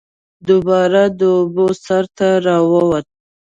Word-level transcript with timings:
دوباره 0.47 1.01
د 1.19 1.21
اوبو 1.37 1.65
سر 1.83 2.03
ته 2.17 2.27
راووت 2.45 3.05